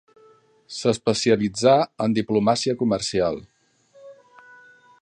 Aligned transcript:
S'especialitzà 0.77 1.75
en 2.07 2.17
diplomàcia 2.19 2.77
comercial. 2.81 3.39